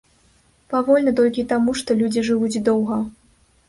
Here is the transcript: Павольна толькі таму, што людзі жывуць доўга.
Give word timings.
Павольна 0.75 1.13
толькі 1.21 1.47
таму, 1.53 1.77
што 1.85 2.01
людзі 2.03 2.27
жывуць 2.33 2.55
доўга. 2.67 3.05